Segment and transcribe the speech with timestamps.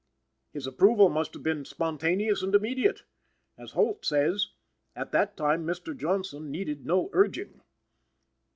[0.51, 3.03] His approval must have been spontaneous and immediate.
[3.55, 4.47] As Holt says,
[4.95, 5.95] "at that time Mr.
[5.95, 7.61] Johnson needed no urging."